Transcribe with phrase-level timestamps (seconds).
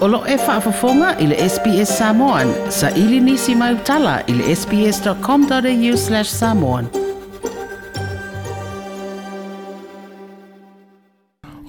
[0.00, 2.52] Olo e whaafafonga i le SPS Samoan.
[2.68, 6.86] Sa ili nisi mai utala i le sps.com.au slash samoan.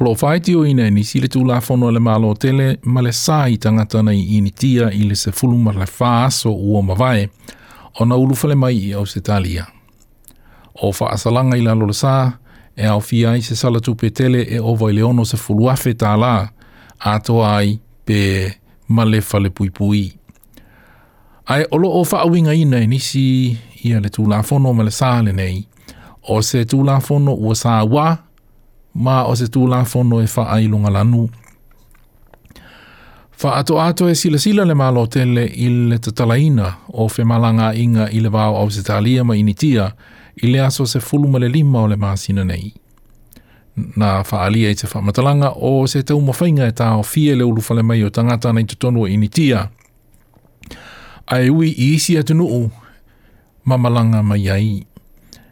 [0.02, 3.02] Olo whae tio ina e nisi le tū la whono le malo o tele, ma
[3.04, 6.54] le sā i tangata nei i ni tia i le se fuluma le whaas o
[6.56, 7.28] ua mawae,
[8.00, 9.66] o na ulu whale mai i au se talia.
[10.82, 12.16] O whaasalanga i la lola sā,
[12.80, 16.38] e au fia i se salatupe tele e ovoi leono se fuluafe tā la,
[17.00, 17.76] a toa ai
[18.12, 18.54] pe
[18.96, 20.04] male fale pui pui.
[21.52, 23.58] Ai olo o wha awinga ina e nisi
[23.88, 25.60] ia le tū lafono ma le sāle nei.
[26.32, 28.08] O se tū lafono ua sā wā,
[29.04, 31.24] ma o se tū lafono e wha ailunga lanu.
[33.44, 37.74] Wha ato ato e sila sila le malo tele i le tatalaina o fe malanga
[37.76, 39.88] inga i le vau au se talia ma initia
[40.36, 42.74] i le aso se fulu fulumale lima o le masina nei
[43.96, 48.04] na whaalia i te whamatalanga o se te umawhainga e tāo fie le ulufale mai
[48.04, 49.68] o tangata nei te tonu i nitia.
[51.28, 52.72] Ai ui i isi atu nuu,
[53.66, 54.72] mamalanga mai ai.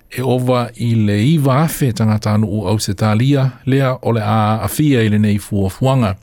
[0.10, 4.68] E ova i le iwa afe tangata nuu au se tālia, lea ole a a
[4.68, 6.16] fie le nei fua fuanga.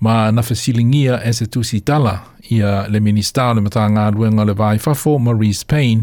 [0.00, 2.18] Ma na fesilingia e se tusi tala
[2.50, 6.02] ia le minister le mata ngā ruenga le vai fafo, Maurice Payne,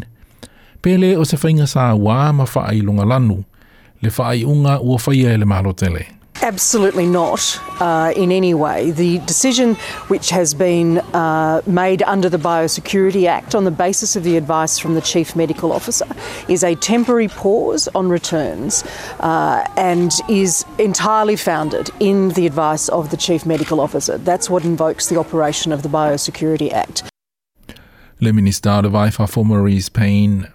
[0.82, 3.42] pele o se whainga sa wā ma wha ai lunga lanu.
[4.02, 6.06] le ua whaia e le
[6.40, 8.92] Absolutely not uh, in any way.
[8.92, 9.74] The decision
[10.08, 14.78] which has been uh, made under the Biosecurity Act on the basis of the advice
[14.78, 16.06] from the Chief Medical Officer
[16.48, 18.84] is a temporary pause on returns
[19.20, 24.20] uh, and is entirely founded in the advice of the Chief Medical Officer.
[24.20, 27.02] That's what invokes the operation of the Biosecurity Act.
[28.20, 30.50] Le minister de Vaifa for Maurice Payne.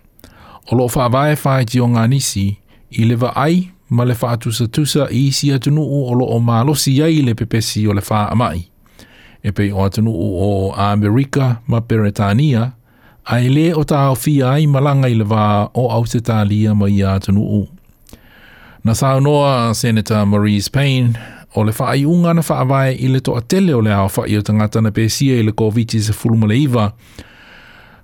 [2.99, 7.87] i le vaai ma le faatusatusa i isi atunuu o loo malosi ai le pepesi
[7.89, 8.03] o le
[8.35, 8.67] mai.
[9.45, 12.73] e pei o atunuu o amerika ma peretania
[13.25, 17.69] ae le o taofia ai malaga i le va o ausetalia ma ia atunuu
[18.85, 21.15] na saunoa senator maurice payne
[21.57, 25.35] o le faaiʻuga na faavae i le toʻatele o le aofaʻi o tagata na pesia
[25.41, 26.91] i le koviti 9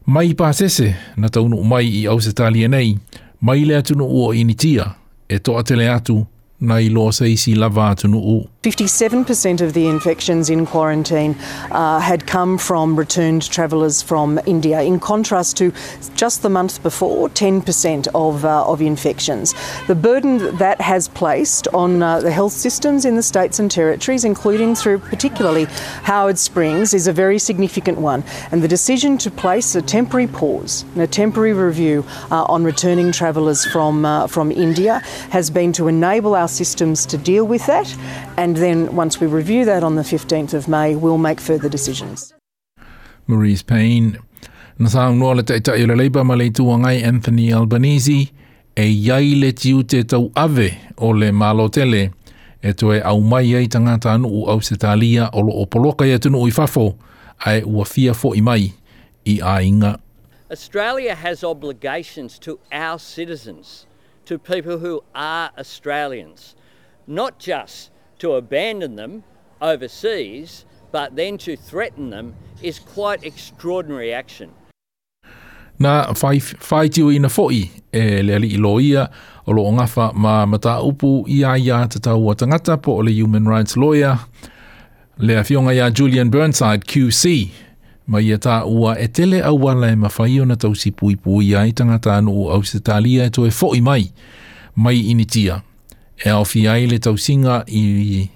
[0.07, 2.99] mai pasese na taunuu mai i ausetalia nei
[3.41, 4.95] mai le atu no ua initia
[5.29, 6.27] e to atele atu
[6.61, 11.37] 57% of the infections in quarantine
[11.71, 15.73] uh, had come from returned travellers from India, in contrast to
[16.17, 19.55] just the month before, 10% of, uh, of infections.
[19.87, 24.25] The burden that has placed on uh, the health systems in the states and territories,
[24.25, 25.67] including through particularly
[26.03, 28.25] Howard Springs, is a very significant one.
[28.51, 33.13] And the decision to place a temporary pause and a temporary review uh, on returning
[33.13, 34.99] travellers from, uh, from India
[35.31, 37.87] has been to enable our our systems to deal with that.
[38.37, 42.33] And then once we review that on the 15th of May, we'll make further decisions.
[43.27, 44.17] Marie's pain.
[44.81, 48.31] Na sa unua le teita i le leiba ma le ngai Anthony Albanese
[48.77, 52.11] e iai le tiu te tau ave o le malo tele
[52.63, 56.15] e toe au mai ei tangata anu u au se talia o lo opoloka i
[56.15, 56.95] atunu i fafo
[57.45, 58.71] a e ua fia fo i mai
[59.27, 59.99] i a inga.
[60.51, 63.85] Australia has obligations to our citizens
[64.29, 66.55] to people who are Australians,
[67.07, 69.23] not just to abandon them
[69.61, 74.51] overseas, but then to threaten them is quite extraordinary action.
[75.79, 79.07] Na fai fai tiu ina foi e le ali iloia
[79.47, 83.11] o lo ngafa ma mata upu ia ia te tau o tangata po o le
[83.15, 84.19] human rights lawyer
[85.19, 87.51] le afionga ia Julian Burnside QC
[88.09, 91.53] ma ia tā ua e tele au wala e mawhai ona tau si pui pui
[91.59, 94.09] ai tangata anu o Ausitalia e toe fo'i mai,
[94.75, 95.61] mai initia.
[96.25, 98.31] E au fi ai le tau singa i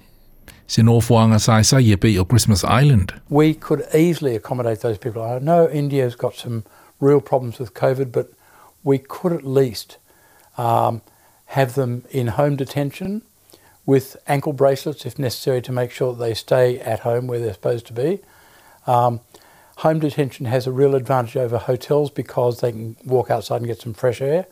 [0.67, 3.15] se nōwhuanga sai sai e pei o Christmas Island.
[3.29, 5.23] We could easily accommodate those people.
[5.23, 6.63] I know India's got some
[7.01, 8.29] real problems with COVID, but
[8.83, 9.97] we could at least
[10.55, 11.01] um,
[11.57, 13.23] have them in home detention
[13.87, 17.53] with ankle bracelets if necessary to make sure that they stay at home where they're
[17.57, 18.19] supposed to be.
[18.85, 19.19] Um,
[19.83, 23.81] home detention has a real advantage over hotels because they can walk outside and get
[23.81, 24.45] some fresh air.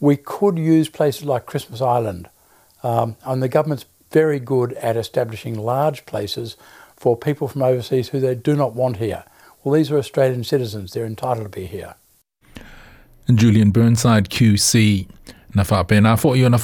[0.00, 2.24] We could use places like Christmas Island,
[2.82, 6.48] um, and the government's very good at establishing large places
[7.02, 9.22] for people from overseas who they do not want here.
[9.62, 11.92] Well, these are Australian citizens, they're entitled to be here.
[13.42, 14.74] Julian Burnside QC.
[15.96, 16.58] ona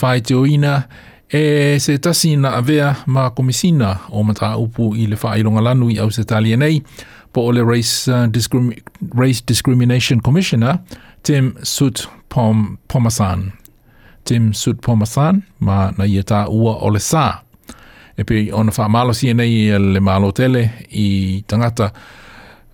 [0.49, 0.83] oina
[1.33, 5.97] e se tasi na avea ma komisina o mata upu i le whailonga lanu i
[6.03, 6.81] au se talia nei
[7.35, 8.73] po ole race, uh, discrim-
[9.19, 10.79] race discrimination commissioner
[11.23, 13.53] Tim Sut Pom Pomasan.
[14.25, 17.39] Tim Sut Pomasan ma na ia ua ole sa.
[18.17, 20.61] E pe ona fa malo si e nei e le malo tele
[20.93, 21.93] i tangata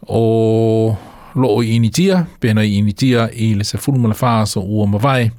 [0.09, 0.97] o
[1.41, 5.31] lo o initia pe na initia i le se fulu mala so ua mavai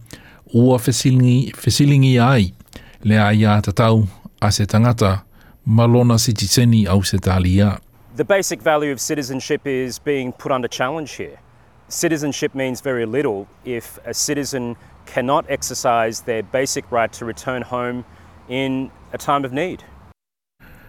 [0.53, 2.45] ua fesilingi fesilingi ai
[3.05, 4.07] le ai ia tau
[4.45, 5.23] a se tangata
[5.77, 7.77] malona si titeni au se talia.
[8.17, 11.39] The basic value of citizenship is being put under challenge here.
[11.87, 14.75] Citizenship means very little if a citizen
[15.13, 18.03] cannot exercise their basic right to return home
[18.49, 19.83] in a time of need.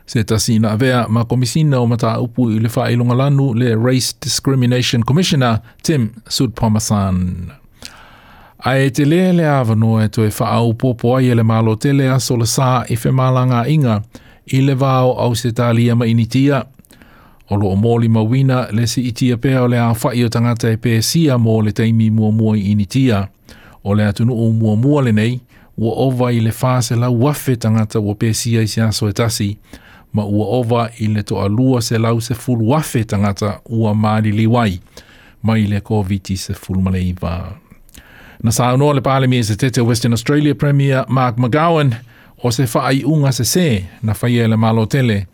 [0.07, 4.13] Se tasi na avea ma komisina o mata upu i le whaelonga lanu le Race
[4.21, 7.53] Discrimination Commissioner Tim Sudpomasan.
[8.65, 11.77] A e te lea le avano e to e wha popo ai e le malo
[11.77, 14.03] te lea so le sā e whemalanga inga
[14.53, 16.67] i le vāo au se tālia ma initia
[17.51, 20.71] O loo mōli mawina le si iti a pēa o le a whai o tangata
[20.71, 23.25] e pēsia mō le teimi mua mua i initia.
[23.85, 25.41] O le atunu o mua mua le nei,
[25.77, 29.49] ua ova i le fāse la wafe tangata ua pēsia i si aso e tasi,
[30.15, 34.31] ma ua ova i le toa lua se lau se fulu wafe tangata ua māli
[34.37, 34.79] liwai,
[35.43, 37.35] mai i le covid se fulu malei vā.
[38.43, 41.93] Na sāu noa le pāle mie se tete Western Australia Premier Mark McGowan,
[42.43, 43.69] o se whaai unga se se
[44.03, 45.25] na whaia e le malo tele,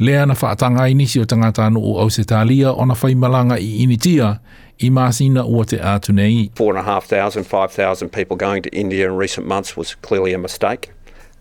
[0.00, 4.38] Lea na whaatanga i nisi o tangata no o Ausetalia o na whaimalanga i initia
[4.78, 10.32] i māsina ua te 4,500, 5,000 people going to India in recent months was clearly
[10.32, 10.92] a mistake.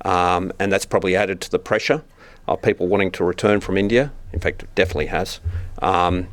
[0.04, 2.04] Um, and that's probably added to the pressure
[2.50, 4.12] of people wanting to return from India.
[4.34, 5.40] In fact, it definitely has.
[5.82, 6.28] Um,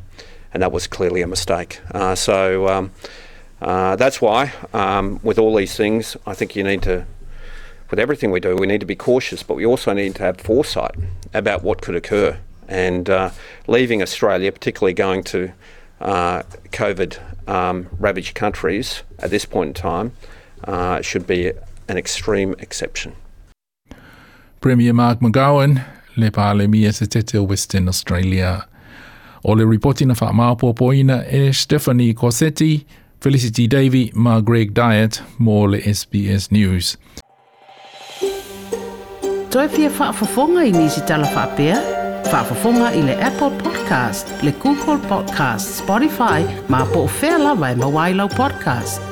[0.53, 1.79] and that was clearly a mistake.
[1.93, 2.91] Uh, so um,
[3.61, 7.05] uh, that's why, um, with all these things, I think you need to
[7.89, 10.41] with everything we do, we need to be cautious, but we also need to have
[10.41, 10.95] foresight
[11.33, 12.37] about what could occur.
[12.67, 13.29] And uh,
[13.67, 15.53] leaving Australia, particularly going to
[16.01, 17.17] uh, COVID
[17.49, 20.11] um, ravaged countries at this point in time,
[20.65, 21.51] uh, should be
[21.87, 23.15] an extreme exception.
[24.59, 25.83] Premier Mark McGowan,
[26.17, 28.67] le Parlemia Setete Western Australia.
[29.43, 32.83] All the reporting of our Poina e Stephanie Corsetti,
[33.21, 36.97] Felicity Davy, Margaret Greg Diet, more le SBS News.
[39.51, 41.27] Toi in i nisi tala
[41.57, 41.77] in
[42.27, 47.69] Whaafafonga i le Apple Podcast, le Google Podcast, Spotify, ma po o whea lawa
[48.09, 49.06] e podcast.